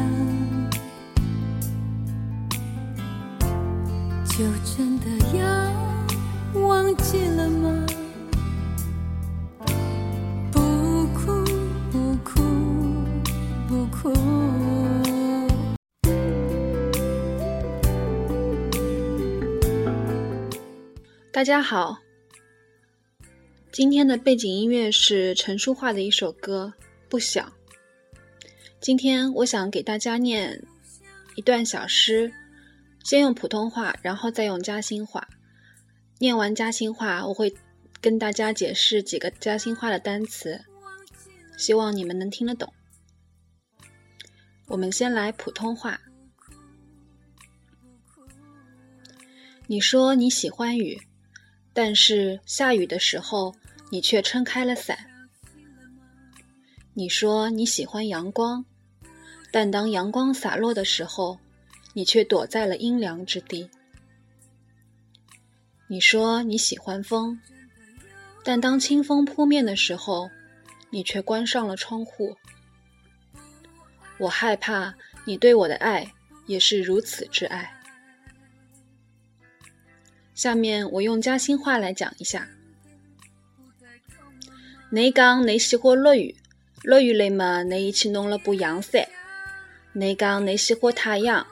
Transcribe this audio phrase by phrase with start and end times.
[0.00, 0.70] 想，
[4.26, 5.06] 就真的
[5.36, 5.42] 要
[6.60, 7.86] 忘记了吗？
[10.52, 11.44] 不哭，
[11.92, 12.40] 不哭，
[13.68, 14.12] 不哭。
[21.32, 21.98] 大家好，
[23.72, 26.72] 今天的背景音乐是陈淑桦的一首歌
[27.08, 27.46] 《不想》。
[28.80, 30.64] 今天我想给大家念
[31.34, 32.32] 一段小诗，
[33.04, 35.28] 先用普通话，然后再用嘉兴话。
[36.18, 37.54] 念完嘉兴话，我会
[38.00, 40.64] 跟大家解释几个嘉兴话的单词，
[41.58, 42.72] 希望你们能听得懂。
[44.66, 46.00] 我们先来普通话。
[49.66, 50.98] 你说你喜欢雨。
[51.72, 53.54] 但是下雨的时候，
[53.90, 55.09] 你却撑开了伞。
[56.92, 58.64] 你说你喜欢阳光，
[59.52, 61.38] 但当阳光洒落的时候，
[61.94, 63.70] 你却躲在了阴凉之地。
[65.86, 67.40] 你说你喜欢风，
[68.44, 70.30] 但当清风扑面的时候，
[70.90, 72.36] 你却关上了窗户。
[74.18, 74.94] 我害怕
[75.24, 76.12] 你对我的爱
[76.46, 77.72] 也是如此之爱。
[80.34, 82.48] 下面我用嘉兴话来讲一下。
[84.90, 86.36] 你讲你喜欢落雨，
[86.82, 89.06] 落雨了嘛，你去弄了把阳伞。
[89.92, 91.46] 你讲你喜欢太阳，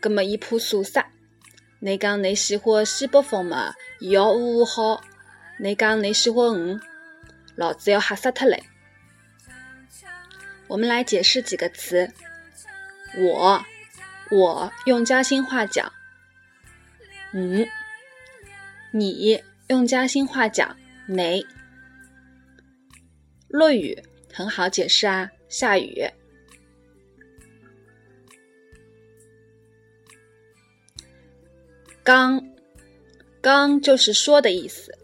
[0.00, 1.06] 葛么一铺沙伞。
[1.80, 5.02] 你讲你喜欢西北风嘛，要呜呜好。
[5.60, 6.78] 你讲你喜欢鱼，
[7.56, 8.62] 老子要吓死他嘞。
[10.66, 12.12] 我们来解释几个词。
[13.16, 13.64] 我，
[14.30, 15.90] 我用嘉兴话讲。
[17.32, 17.66] 嗯，
[18.92, 20.76] 你用嘉兴话讲，
[21.06, 21.46] 你
[23.48, 24.02] 落雨
[24.32, 26.04] 很好解释啊，下雨。
[32.02, 32.42] 刚
[33.40, 34.96] 刚就是说的意思。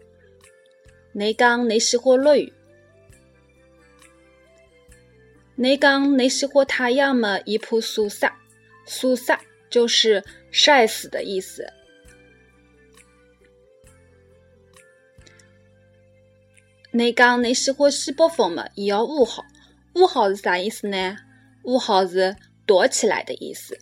[1.11, 2.51] 你刚你喜欢落雨，
[5.55, 7.39] 你刚你喜欢太阳么？
[7.45, 8.35] 一铺苏晒，
[8.85, 10.21] 苏晒就是
[10.51, 11.65] 晒死的意思。
[16.97, 18.65] 你讲你喜欢西北风嘛？
[18.75, 19.43] 也要捂好，
[19.95, 21.17] 捂好是啥意思呢？
[21.63, 22.33] 捂好是
[22.65, 23.77] 躲起来的意思。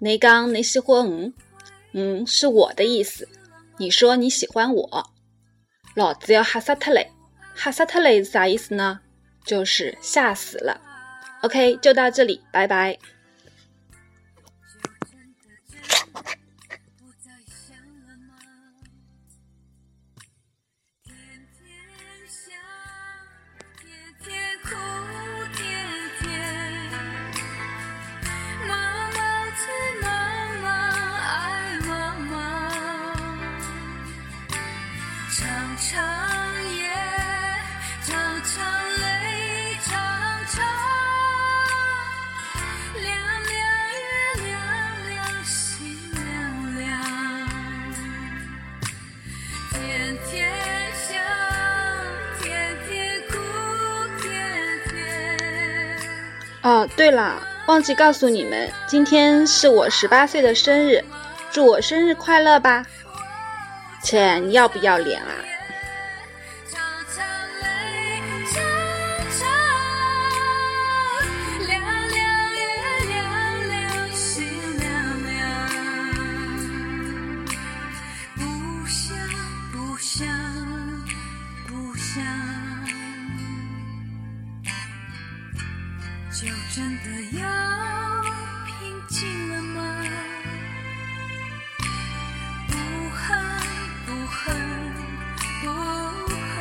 [0.00, 1.32] 你讲你喜欢我，
[1.92, 3.28] 嗯，是我的意思。
[3.78, 5.10] 你说你喜欢我，
[5.94, 7.12] 老子要吓死他嘞！
[7.54, 8.98] 吓死他嘞是啥意思呢？
[9.44, 10.80] 就是吓死了。
[11.42, 12.98] OK，就到这里，拜拜。
[56.64, 61.04] 哦，对了，忘记告诉你们，今天是我十八岁的生日，
[61.52, 62.82] 祝我生日快乐吧！
[64.02, 65.28] 切，你要不要脸啊？
[86.74, 87.46] 真的要
[88.66, 88.72] 平
[89.06, 89.14] 静
[89.48, 89.78] 了吗？
[92.66, 92.74] 不
[93.10, 93.22] 恨
[94.04, 94.36] 不恨
[95.62, 95.64] 不
[96.50, 96.52] 恨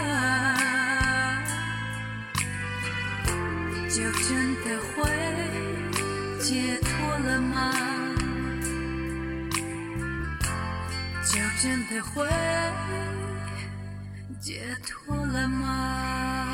[3.90, 4.30] 就真
[4.64, 4.94] 的会
[6.40, 7.74] 解脱了吗？
[11.24, 12.14] 就真的会
[14.40, 16.53] 解脱了吗？